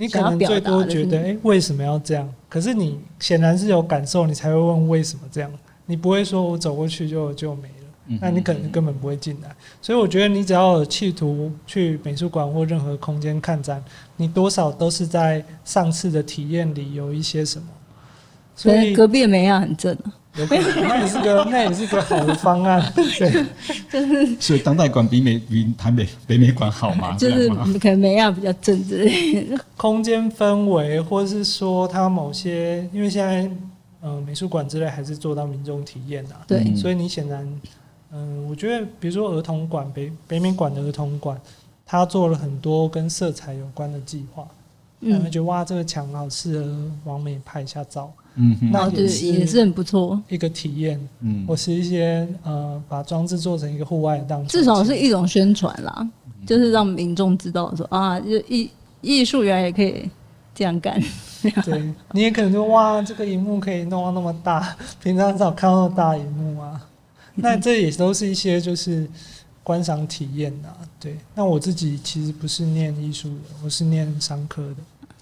[0.00, 2.26] 你可能最多觉得，哎、欸，为什么要这样？
[2.48, 5.52] 可是你显然是有感受，你才会问为什么这样。
[5.84, 8.18] 你不会说我走过去就就没了。
[8.20, 13.80] 那你可能根本不会进来，所以我觉得你只要有企图去美术馆或任何空间看展，
[14.16, 17.68] 你多少都是在上次的体验里有一些什么。
[18.56, 20.12] 所以隔壁的美亚很正啊。
[20.40, 22.92] 有可能，那也是个那也是个好的方案。
[22.94, 23.04] 对，
[23.90, 27.14] 就是所以当代馆比美比台北北美馆好吗？
[27.16, 27.48] 就是
[27.78, 29.46] 可能美亚比较正之类。
[29.76, 33.42] 空间氛围，或是说它某些，因为现在
[34.02, 37.46] 嗯、呃、美术馆之类还是做到民众体验的、啊，对，所以你显然
[38.12, 41.38] 嗯、呃，我觉得比如说儿童馆北北美馆的儿童馆，
[41.84, 44.46] 它做了很多跟色彩有关的计划。
[45.02, 50.20] 嗯，会觉得哇，这个墙好适合往美拍一下照，嗯哼，那也是也是很不错。
[50.28, 58.70] 一个体验，嗯，或是一些呃，把装置做成一个户外的档，至少是一种宣传啦，嗯、就是让民众知道说啊，就艺
[59.02, 60.08] 艺术原来也可以
[60.54, 61.00] 这样干，
[61.64, 66.80] 对，你也可能说哇，这个荧幕可以弄到那么大， 平常很少看到大荧幕啊，
[67.34, 69.08] 那这也都是一些就是。
[69.62, 71.16] 观赏体验呐、啊，对。
[71.34, 74.76] 那我自己其实不是念艺术的，我是念商科的，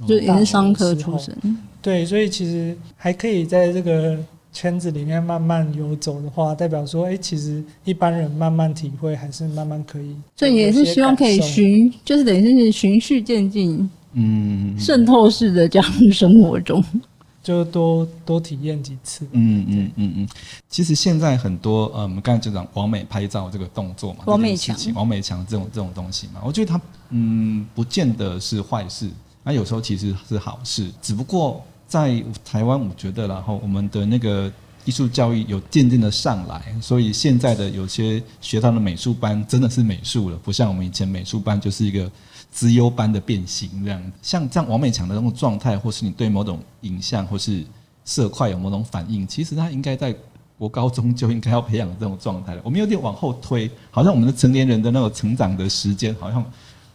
[0.06, 1.37] 就也是商科出身。
[1.80, 4.18] 对，所以其实还可以在这个
[4.52, 10.14] 圈子里面慢慢游走的话，代表说，哎、欸，其实一般人慢慢体会，还是慢慢可以。
[10.37, 16.84] 所以也是希望可以循，就是等于是循序渐进，嗯，渗透式的这样生活中。
[17.40, 19.24] 就多多体验几次。
[19.30, 20.28] 嗯嗯嗯嗯，
[20.68, 29.08] 其实现在很多呃，我们刚才就讲王美拍照这个动作嘛，王美强，王美强这种这种东西嘛，我觉得它嗯，不见得是坏事，
[29.42, 30.90] 那有时候其实是好事。
[31.01, 34.51] 只不过在台湾，我觉得然后我们的那个
[34.85, 42.11] 艺术教育有渐渐的上来，所以现在的有些学堂的美术班真的是美术了，不像我们以前美术班就是一个。
[42.51, 47.62] 资优班的变形这样，像这样王美墙的那种状态，或是你对某种影像或是
[48.07, 50.16] 色块有某种反应，其实他应该在
[50.59, 52.62] 国高中就应该要培养这种状态了。
[52.64, 56.42] 我们有点往后推，好像我们的成年人的那种成长的时间，好像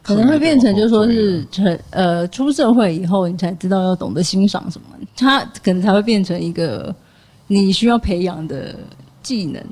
[0.03, 6.93] 可能会变成，就是说是成呃出社会以后，你才知道要懂得欣赏什么，它可能才会变成一个
[7.47, 8.75] 你需要培养的
[9.21, 9.63] 技能。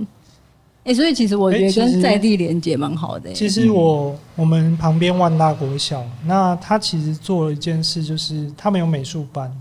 [0.83, 3.35] 哎、欸，所以其实我觉得跟在地连接蛮好的、欸。
[3.35, 9.51] 其实我我们旁边万大国小，那他其实做了一件事，就是他们有美术班。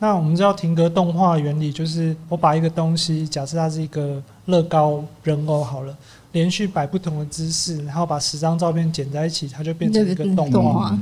[0.00, 5.96] 那我们知道停格动画原理，就是我把一个东西，假设它是一个乐高人偶好了，
[6.32, 10.98] 连续摆不同的姿势，然后把十张照片剪在一起，它就变成一个动画。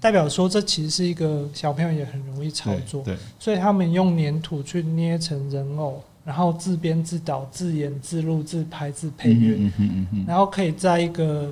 [0.00, 3.02] 代表说，这其实是一个小朋友也很容易操作。
[3.02, 6.02] 对，所以他们用粘土去捏成人偶。
[6.24, 11.50] 然后自编自导自演自录自拍自配乐，嗯嗯嗯、然后可以在一个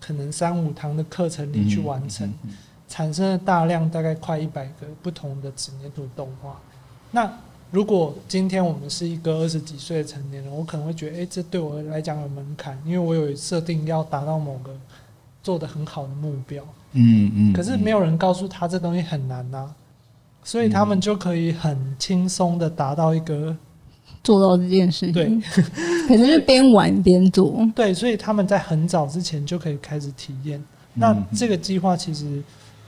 [0.00, 6.60] 可能三五堂的课程里去完成，嗯嗯嗯、产生了大量大概快一百个不同的纸粘土动画。
[7.10, 7.28] 那
[7.74, 14.70] 如果今天我们是一个二十几岁的成年人，我可能会觉得，哎，这对我来讲有门槛，因为我有设定要达到某个
[15.42, 16.62] 做的很好的目标。
[16.92, 17.52] 嗯嗯。
[17.52, 19.74] 可是没有人告诉他这东西很难啊，
[20.44, 23.56] 所以他们就可以很轻松的达到一个。
[24.22, 25.40] 做到这件事情，对，
[26.08, 27.60] 可能是边玩边做。
[27.76, 30.62] 对，所以他们在很早之前就可以开始体验。
[30.94, 32.42] 那这个计划其实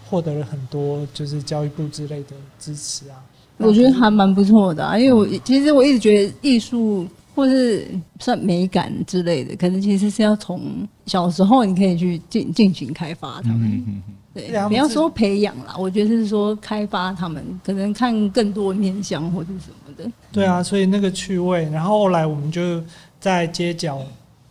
[0.09, 3.21] 获得了很多，就是教育部之类的支持啊。
[3.59, 7.87] 我觉得还蛮不错的啊，因为我其实我一直觉得艺术或是
[8.21, 14.03] 算美感之类的，可能其实是要从小时候你可以去进进行开发他们。
[14.35, 20.11] 对，不要说培养啦，我觉得是说开发他们，可能看更多面向或者什么的。
[20.31, 22.83] 对啊，所以那个趣味，然后后来我们就
[23.19, 23.99] 在街角，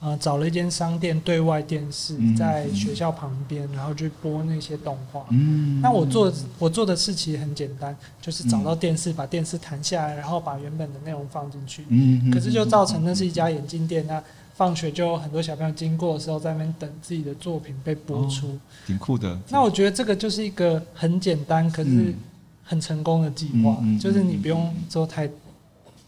[0.06, 5.26] 呃，找了一间商店对外电视，在学校旁边，然后去播那些动画。
[5.32, 11.84] 嗯，那我做我做的事其实很简单，就是找到电视，把电视弹下来，然后把原本的内容放进去。
[11.90, 14.22] 嗯，可是就造成那是一家眼镜店那。
[14.58, 19.38] 放学就有很多小朋友经过的时候，在那边等自己的作品被播出，哦、挺酷的。
[19.50, 22.16] 那我觉得这个就是一个很简单，可是
[22.64, 25.30] 很成功的计划，嗯、就是你不用做太，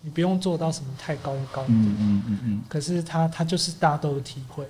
[0.01, 2.61] 你不用做到什么太高的高度，嗯嗯嗯嗯。
[2.67, 4.65] 可是他他就是大家都有体会。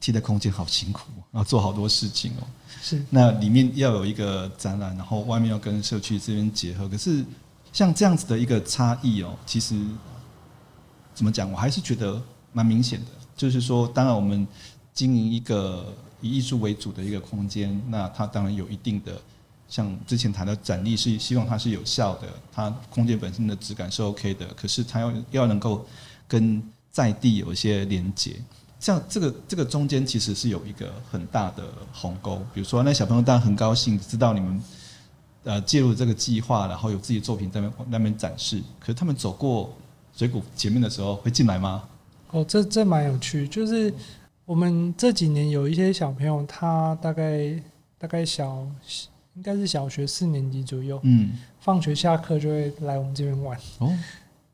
[0.00, 2.46] 替代空间好辛苦，要做好多事情哦。
[2.80, 6.88] 是，那里面要有一个展览，然后外面要跟社区这边结合。
[6.88, 7.24] 可是
[7.72, 9.74] 像这样子的一个差异哦，其实
[11.14, 12.22] 怎么讲，我还是觉得。
[12.52, 14.48] 蛮明显的，就是说，当然我们
[14.94, 19.20] 经营一个以艺术为主的一个空间，那它当然有一定的，
[19.68, 25.84] 像之前谈的展力是希望它是有效的，它空间本身的质感是 OK 的，可是它要要能够
[26.28, 28.36] 跟在地有一些连接，
[28.80, 32.40] 像这个这个中间其实是有一个很大的鸿沟。
[32.54, 34.62] 比如说，那小朋友当然很高兴知道你们
[35.44, 39.74] 呃介入这个计划，然后有自己的作品在那那边展示，可是他们走过
[40.14, 41.82] 水谷前面的时候会进来吗？
[42.30, 43.92] 哦，这这蛮有趣，就是
[44.44, 47.62] 我们这几年有一些小朋友，他大概
[47.98, 48.66] 大概小
[49.36, 53.56] 应该是小学四年级左右，嗯，放学下课就会来我们这边玩。
[53.78, 53.92] 哦，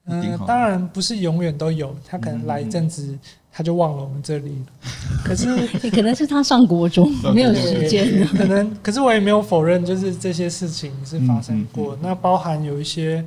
[0.06, 3.16] 嗯，当然不是永远都有，他可能来一阵子
[3.52, 4.66] 他就忘了我们这里了。
[5.24, 5.46] 可是
[5.90, 11.96] 可能是他上国中 没有时间，可能可是我也没有否认，就是这些事情是发生过。
[12.02, 13.24] 那包含有一些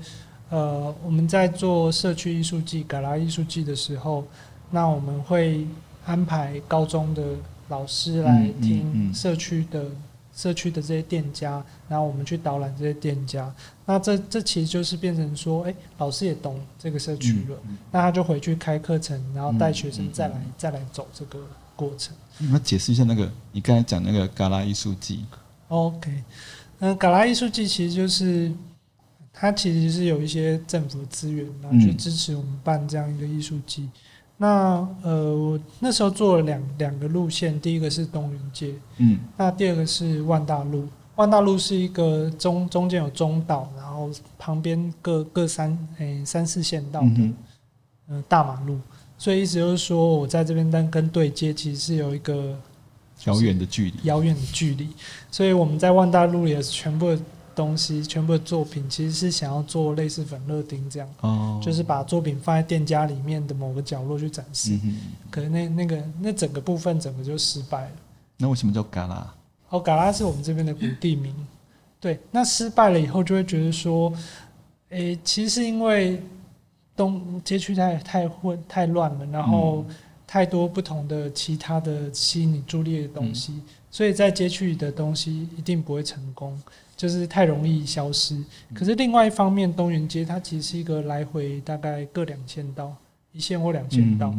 [0.50, 4.26] 呃，我们在做社区艺术季、嘎啦艺术季的时候，
[4.72, 5.66] 那我们会
[6.06, 7.24] 安排高中的
[7.70, 9.86] 老师来听社区的。
[10.36, 13.52] 社区的这些店家，然后我们去导览这些店家，
[13.86, 17.58] 那这这其实就是变成说，哎、欸，老师也懂这个社区了，
[17.90, 21.40] 那他就回去开课程，然后带学生再来、嗯嗯、再来走这个
[21.76, 22.14] 过程。
[22.38, 25.24] 你们解释一下那个，你刚才讲那个嘎啦艺术季。
[25.70, 26.12] OK，
[26.80, 28.52] 那，嘎啦艺术季其实就是
[29.32, 33.90] 它其实是有一些政府的资源，然后去支持我们办这样一个艺术季。
[34.38, 40.88] 那呃，我那时候做了两两个路线，第一个是东云街，嗯，那第二个是万大路。
[41.16, 47.34] 万大路是一个中中间有中岛，然后旁边各各三诶、欸、三四线道的嗯、
[48.10, 48.78] 呃、大马路，
[49.18, 52.58] 所以意思就是说我在这边单跟对接其实是有一个
[53.24, 54.90] 遥远的距离，遥远的距离，
[55.32, 57.18] 所以我们在万大路也是全部。
[57.56, 64.78] 东西全部的作品其实是想要做类似粉乐丁这样，哦，就是把作品放在店家里面的某个角落去展示。
[64.84, 65.00] 嗯，
[65.32, 67.92] 可是那那个那整个部分整个就失败了。
[68.38, 69.34] 那为什么叫嘎啦？
[69.70, 71.34] 哦，嘎啦是我们这边的古地名。
[72.00, 74.14] 对，那失败了以后就会觉得说，
[74.90, 76.22] 诶、欸，其实是因为
[76.96, 79.84] 东街区太太混太乱了，然后
[80.28, 86.62] 太多不同的其他的吸引你注意力的东西，嗯、所以在街区里的东西一定不会成功。
[86.96, 88.42] 就是太容易消失。
[88.74, 92.96] 可是另外一方面，东园街它其实是一个来回大概各两千刀，
[93.32, 94.34] 一线或两千刀。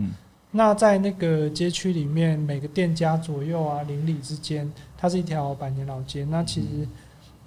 [0.51, 6.25] 那在那个街区里面，每个店家左右啊，邻里之间，它是一条百年老街。
[6.25, 6.88] 那其实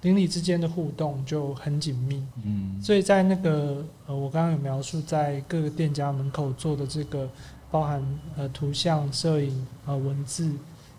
[0.02, 2.24] 邻里之间的互动就很紧密。
[2.44, 7.28] 嗯，所以在那个呃，我刚刚有描述在各个店家门口做的这个，
[7.70, 8.00] 包含
[8.36, 10.52] 呃图像、摄影、呃文字。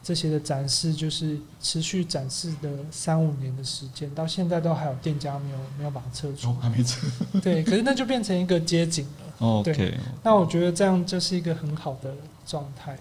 [0.04, 7.06] 这些的展示就是持续展示的三五年的时间，到现在都还有店家没有没有把它撤出，哦，还没撤。
[7.42, 9.34] 对，可是那就变成一个街景了。
[9.38, 12.14] 哦，okay, 对，那我觉得这样就是一个很好的
[12.46, 12.98] 状态。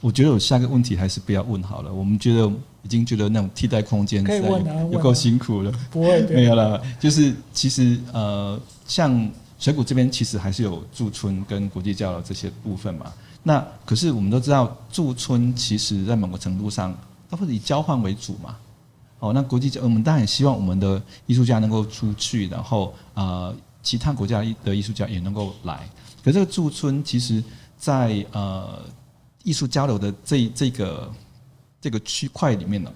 [0.00, 1.92] 我觉得我下个问题还是不要问好了。
[1.92, 2.50] 我们觉得
[2.82, 5.72] 已经觉得那种替代空间可以问啊，有够辛苦了。
[5.90, 6.82] 不会，没有了。
[6.98, 9.30] 就是其实呃，像
[9.60, 13.12] 水谷这边其实还是有驻村跟国际交流这些部分嘛。
[13.42, 16.96] 那可是我们都知道，驻村其实在某个程度上，
[17.28, 18.56] 都会以交换为主嘛。
[19.18, 25.88] 哦，那国际我们当然也希望我们的艺术家能够出去，然后呃，其他国家的艺术家也能够来。
[26.24, 27.42] 可是这个驻村，其实
[27.76, 28.80] 在呃
[29.42, 31.10] 艺术交流的这这个
[31.80, 32.92] 这个区块里面呢，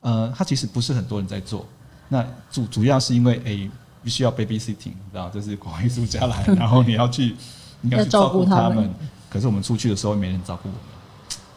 [0.00, 1.66] 呃，它其实不是很多人在做。
[2.08, 3.70] 那主主要是因为诶，
[4.02, 7.36] 必须要 babysitting，然后就是国外艺术家来， 然后你要去，
[7.82, 8.90] 你要去照顾他们。
[9.28, 10.82] 可是我们出去的时候没人照顾我们，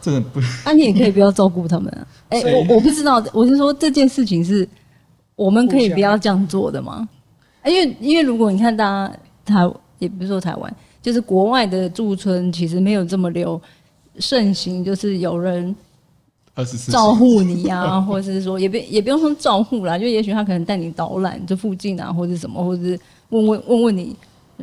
[0.00, 0.40] 这个不。
[0.64, 2.06] 那、啊、你也可以不要照顾他们啊！
[2.28, 4.68] 哎、欸，我我不知道，我是说这件事情是
[5.36, 7.08] 我们可以不要这样做的吗？
[7.64, 13.60] 因为因为如果你看大家台，也不是说台湾，就是国外的驻村其实没有这么流
[14.18, 15.74] 盛行，就是有人
[16.90, 24.14] 照顾你啊，或者是说也不也不用说照顾啦，就也许他可能带你导览这附近啊，或者什么，或者是问问问问你。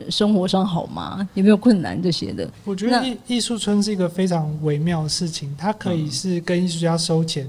[0.09, 1.27] 生活上好吗？
[1.33, 2.49] 有没有困难这些的？
[2.63, 7.47] 我觉得艺艺术村是一个非常微妙的事情，它可以是跟艺术家收钱，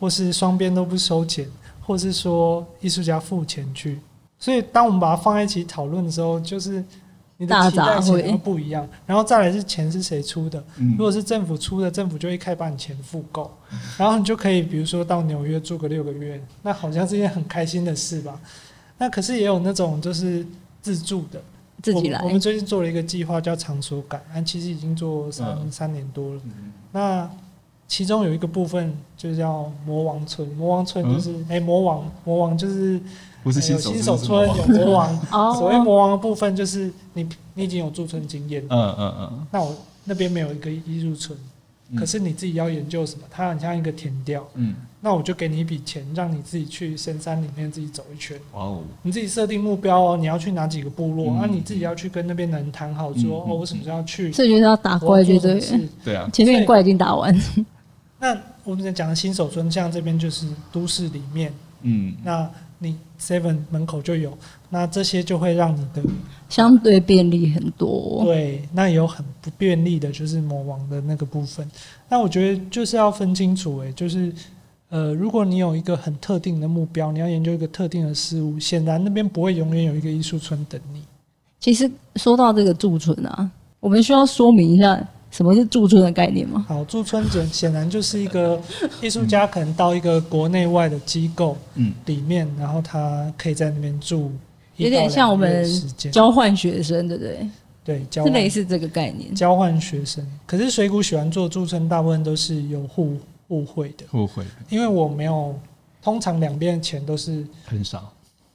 [0.00, 1.46] 或是双边都不收钱，
[1.80, 3.98] 或是说艺术家付钱去。
[4.38, 6.82] 所以当我们把它放在一起讨论的时候，就是
[7.36, 8.88] 你的期待会不一样。
[9.06, 10.62] 然后再来是钱是谁出的？
[10.76, 13.50] 如果是政府出的，政府就一开始把你钱付够，
[13.96, 18.40] 然后你就可以比如说到纽约住个六个月，那好像是一件很开心的事吧？
[18.98, 20.46] 那可是也有那种就是
[20.80, 21.40] 自助的。
[21.82, 22.26] 自己来我。
[22.26, 26.40] 我们最近做了一个计划，叫场所感，但其实已经做三、嗯、三年多了。
[26.44, 27.28] 嗯、那
[27.88, 32.98] 其中有一个部分就叫魔王村，魔王村就是哎、嗯欸，魔王魔王就是
[33.42, 35.20] 不是新手、欸、新手村有魔王。
[35.58, 38.64] 所谓魔王的部分就是你你已经有驻村经验。
[38.70, 39.46] 嗯嗯嗯。
[39.50, 41.36] 那我那边没有一个艺术村。
[41.96, 43.22] 可是你自己要研究什么？
[43.30, 44.46] 它很像一个填调。
[44.54, 48.38] 嗯，那我就给你一笔钱，让你自己去深山里面自己走一圈。
[48.52, 48.82] 哇哦！
[49.02, 51.26] 你自己设定目标哦，你要去哪几个部落？
[51.26, 54.30] 那、嗯啊、你自己要去跟那边的人谈好，说、嗯、哦，我什么时候要去？
[54.30, 55.60] 这就是要打怪，对对
[56.04, 56.28] 对啊。
[56.32, 57.34] 前面怪已经打完。
[58.18, 61.52] 那我们讲的新手村，像这边就是都市里面。
[61.82, 62.50] 嗯，那。
[62.82, 64.36] 你 Seven 门口就有，
[64.68, 66.02] 那这些就会让你的
[66.48, 68.24] 相对便利很多。
[68.24, 71.70] 对，那有很不便利的，就是魔王的那个部分。
[72.08, 74.32] 那我觉得就是要分清楚，诶，就是
[74.88, 81.02] 呃，如果你有一个很特定的目标，你要研究一个特定的事物，显然那边不会永远有一个艺术村等你。
[81.60, 85.00] 其实说到这个驻村啊，我们需要说明一下
[85.32, 86.64] 什么是驻村的概念吗？
[86.68, 88.60] 好，驻村简显然就是一个
[89.00, 94.30] 艺术家可能到一个国内外的机构嗯里面，嗯、然后他可以在那边住，
[94.76, 95.66] 有点像我们
[96.12, 97.48] 交换学生，对不对？
[97.82, 99.34] 对，是类似这个概念。
[99.34, 103.16] 交换学生，可是水谷喜欢做驻村，大部分都是有互
[103.48, 105.58] 互惠的，互惠的，因为我没有，
[106.02, 108.12] 通常两边的钱都是很少。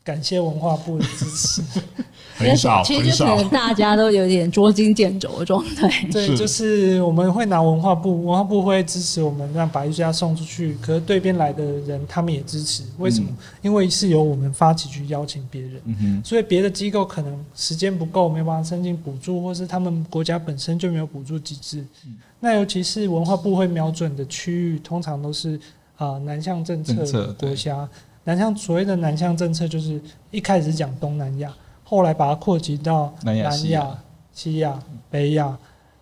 [0.07, 1.61] 感谢文化部的支持，
[2.37, 5.89] 很少，其实就可能大家都有点捉襟见肘的状态。
[6.09, 10.77] 对，就是我们会拿文化部，文化部会支持我们，让把艺术家送出去。
[10.81, 13.27] 可是对边来的人，他们也支持，为什么？
[13.29, 21.85] 嗯、因为是由我们发起去邀请别人，嗯、所以别的机构可能时间不够，没办法申请补助，或是他们国家本身就没有补助机制。
[22.05, 25.57] 嗯、那尤其是文化部会瞄准的区域，通常都是
[25.97, 27.89] 啊、呃、南向政策国家。
[28.27, 29.97] 南向所谓的南向政策，就是
[30.31, 31.49] 一开始讲东南亚，
[31.85, 33.97] 后来把它扩及到南亚、西亚、
[34.33, 34.77] 西亚、
[35.09, 35.57] 北亚、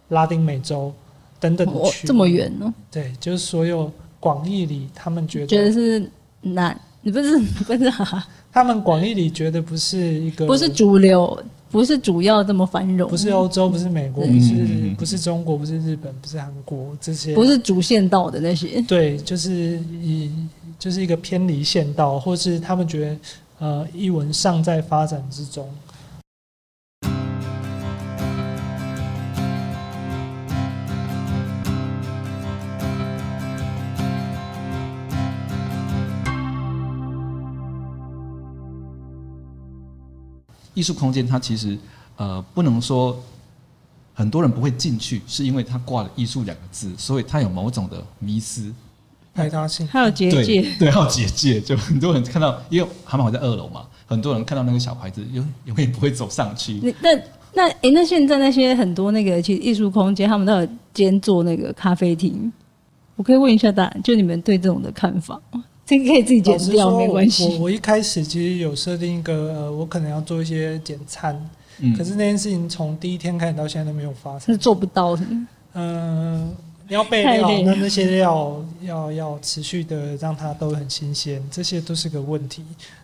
[0.09, 0.91] 拉丁美洲
[1.39, 2.07] 等等的区域。
[2.07, 2.73] 这么远呢？
[2.89, 6.09] 对，就是所有广义里，他们觉得觉得是
[6.41, 8.28] 南，你不是不是、啊？
[8.51, 11.39] 他们广义里觉得不是一个，不是主流。
[11.71, 18.82] 不是主要这么繁荣，不是欧洲，不是美国，不是不是中国，不是日本，不是韩国，这些不是主线道的那些。
[18.84, 20.32] 对，就是以
[20.78, 23.17] 就是一个偏离线道，或是他们觉得
[23.59, 25.67] 呃艺文尚在发展之中。
[40.76, 41.80] 艺术空间，它其实
[42.17, 43.17] 呃不能说
[44.13, 48.73] 很多人不会进去，是因为它挂了“艺术”两个字，所以它有某种的迷思、
[49.36, 51.60] 排他性，还有结界，对，对，还有结界。
[51.60, 56.80] 就很多人看到，因为蛤蟆会在二楼嘛，很多人看到那个小牌子，永永远不会走上去。
[57.02, 57.10] 那
[57.54, 62.52] 那诶，那现在那些很多那个其实艺术空间，他们都有兼做那个咖啡厅。
[63.18, 65.64] 我可以问一下大家，就你们对这种的看法吗？
[65.86, 67.46] 这个可以自己剪掉，没关系。
[67.46, 71.40] 我我一开始其实有设定一个，呃，我可能要做一些简餐，
[71.80, 75.24] 嗯、可是那件事情从第一天开始到现在都没有发生，是做不到的。
[75.76, 76.54] 嗯、
[76.90, 82.64] 要备料，那那些料要要持续的让它都很新鲜，这些都是个问题。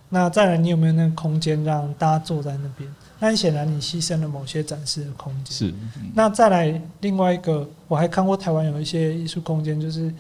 [0.10, 2.94] 那再来，你有没有那个空间让大家坐在那边？
[3.20, 5.56] 那显然你牺牲了某些展示的空间。
[5.56, 5.68] 是。
[5.70, 10.14] 嗯、那再来另外一个，我还看过台湾有一些艺术空间，就是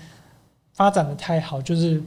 [0.74, 2.01] 发展的太好，就是。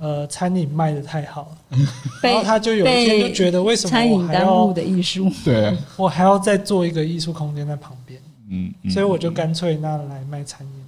[0.00, 1.78] 呃，餐饮卖的太好了，
[2.22, 5.28] 然后他就有一天就觉得，为什么我还要的艺术？
[5.44, 10.72] 对，我还要再做一个艺术空间在旁边，嗯，所以我就干脆那来卖餐饮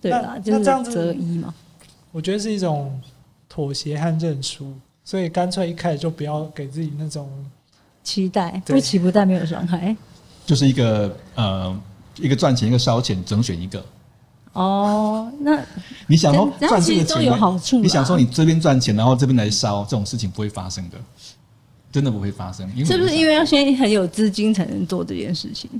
[0.00, 1.52] 对啦，那这样子择一嘛，
[2.12, 3.00] 我觉得是一种
[3.48, 4.72] 妥协和认输，
[5.04, 7.28] 所以干脆一开始就不要给自己那种
[8.04, 9.96] 期待，不期不待没有伤害，
[10.46, 11.80] 就是一个呃，
[12.16, 13.84] 一个赚钱，一个烧钱，整选一个。
[14.54, 15.60] 哦，那
[16.06, 20.96] 你想说赚这个钱都有好处，你想说你这边赚钱，然后这边来烧，这种事情不会发生的，
[21.92, 22.68] 真的不会发生。
[22.84, 25.70] 是不是因为要先很有资金才能做这件事情？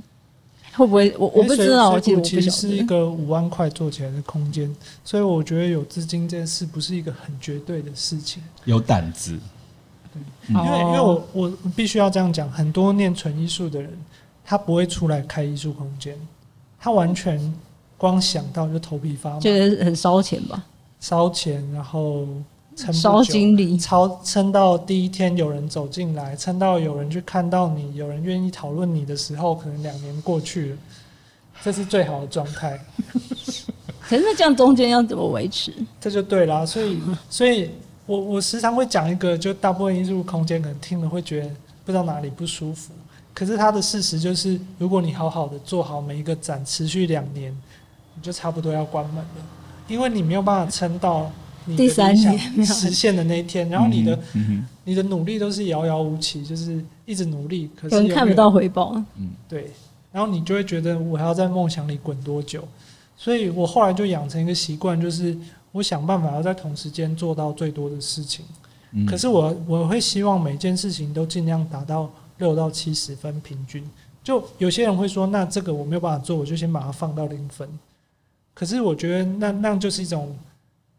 [0.79, 1.13] 会不会？
[1.17, 4.73] 我我不知道，其实是一个五万块做起来的空间，
[5.03, 8.41] 所以我觉得有资金这件事不是一个很绝对的事情。
[8.65, 9.37] 有胆子，
[10.13, 13.91] 对，因为因为我我必须要这样讲，很多念纯艺术的人，
[14.43, 16.15] 他不会出来开艺术空间，
[16.79, 17.53] 他完全。
[17.99, 20.63] 光想到就头皮发麻，觉得很烧钱吧？
[21.01, 22.25] 烧钱，然后
[22.91, 30.77] 烧经理，超撑到第一天有人走进来，撑到有人去看到你，有人愿意讨论你的时候，可能两年过去了，
[31.61, 32.79] 这是最好的状态。
[34.01, 35.73] 可是这样中间要怎么维持？
[35.99, 36.99] 这就对啦，所以，
[37.29, 37.69] 所以
[38.05, 41.49] 我我时常会讲一个，就大部分艺术空间可能听了会觉得
[41.85, 42.93] 不知道哪里不舒服，
[43.33, 47.55] 可是它的事实就是，如果你好好的做好每一个展，持续两年。
[48.15, 49.45] 你就差不多要关门了，
[49.87, 51.31] 因为你没有办法撑到
[51.69, 58.95] 你的理想实现的那一天，然后你的、嗯嗯、你的努力都是遥遥无期，就是一直努力，可是看不到回报。
[59.15, 59.71] 嗯，对，
[60.11, 62.67] 然后你就会觉得我还要在梦想里滚多久？
[63.15, 65.37] 所以我后来就养成一个习惯，就是
[65.71, 68.43] 我想办法要在同时间做到最多的事情。
[68.91, 73.83] 嗯、可是我我会希望每件事情都尽量达到六到七十分平均。
[74.23, 77.67] 就有些人会说，那这个我没有办法做，我就先把它放到零分。
[78.53, 80.35] 可是我觉得那那样就是一种，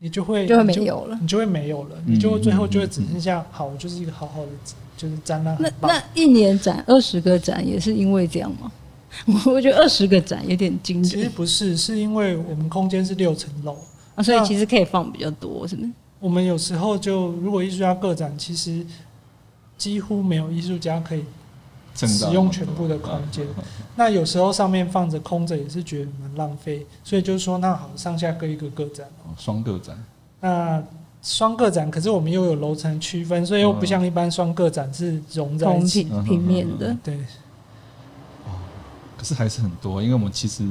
[0.02, 4.48] 你就会就会没有了，你就会没有了，你就会最后就会只剩下好，我就是一个好好的
[4.96, 5.56] 就是展览。
[5.60, 8.72] 那那一年展二十个展也是因为这样吗？
[9.44, 11.04] 我觉得二十个展有点惊。
[11.04, 13.76] 其实不是，是因为我们空间是六层楼
[14.14, 15.90] 啊，所以其实可以放比较多，是不是？
[16.18, 18.86] 我们有时候就如果艺术家个展，其实
[19.76, 21.24] 几乎没有艺术家可以
[21.94, 23.46] 使用全部的空间。
[23.96, 30.02] 那有时候上面放着空着也是觉得蛮浪费，所以就是说，那好，上下各一个个展，双个展。
[30.40, 30.82] 那
[31.22, 36.96] 双个展，可是我们又有楼层区分，所以又不像一般双个展是融在一起平平面的。
[37.02, 37.14] 对。
[38.46, 38.58] 哦，
[39.16, 40.64] 可是还是很多，因为我们其实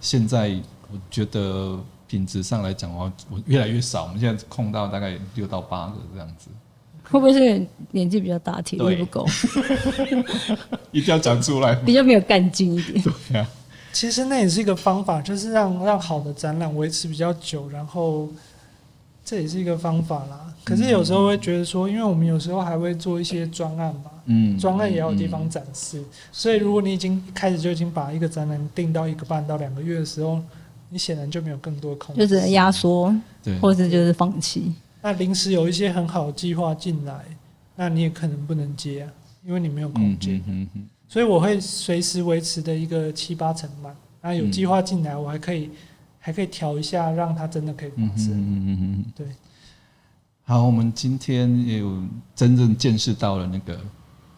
[0.00, 0.50] 现在
[0.90, 1.78] 我觉得。
[2.08, 4.04] 品质上来讲，我我越来越少。
[4.04, 6.48] 我们现在空到大概六到八个这样子。
[7.10, 9.26] 会不会是年纪比较大，体力不够？
[10.92, 11.74] 一定要讲出来。
[11.76, 13.02] 比较没有干劲一点。
[13.02, 13.48] 对啊。
[13.92, 18.28] 其实那也是一个方法，就是让让好的展览维持比较久，然后
[19.24, 20.52] 这也是一个方法啦。
[20.62, 30.40] 可是有时候会觉得说，因为我们有时候还会做一些专案嘛，嗯，专案也要有地方展示，所以如果你已经一开始就已经把一个展览定到一个半到两个月的时候。
[30.90, 34.72] 你显然就没有更多空间，就只能压缩，对，或者就是放弃。
[35.00, 37.24] 那临时有一些很好的计划进来，
[37.76, 39.12] 那你也可能不能接啊，
[39.46, 40.42] 因为你没有空间。
[40.46, 43.94] 嗯嗯，所以我会随时维持的一个七八成满。
[44.20, 45.70] 那有计划进来，我还可以
[46.18, 48.32] 还可以调一下，让它真的可以发生。
[48.32, 49.26] 嗯嗯嗯，对。
[50.44, 52.02] 好，我们今天也有
[52.34, 53.78] 真正见识到了那个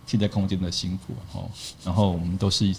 [0.06, 1.50] 替代空间的辛苦哦，
[1.84, 2.74] 然后我们都是。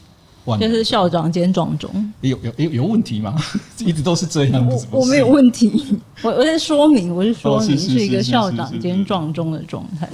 [0.60, 3.36] 就是校长兼撞中，有有有有问题吗？
[3.80, 4.88] 一直都是这样子。
[4.92, 10.10] 我没有问题， 我我在说明，我是说明是一个校长兼撞中的状态。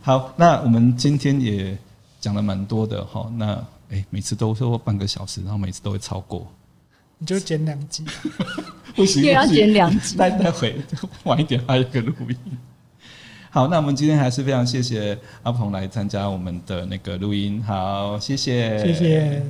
[0.00, 1.78] 好，那我们今天也
[2.20, 3.30] 讲了蛮多的哈。
[3.36, 3.52] 那
[3.90, 6.46] 哎、欸，每次都说半个小时，然后每次都会超过，
[7.18, 8.04] 你就剪两集，
[8.96, 10.74] 不行，也要剪两集，待待会
[11.24, 12.36] 晚一点还有一个录音。
[13.54, 17.62] 好，那我们今天还是非常谢谢阿鹏来参加我们的那个录音。
[17.62, 19.42] 好，谢谢，谢谢。